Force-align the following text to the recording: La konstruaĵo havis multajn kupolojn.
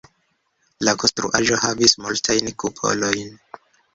La 0.87 0.93
konstruaĵo 1.03 1.59
havis 1.65 1.95
multajn 2.05 2.49
kupolojn. 2.63 3.37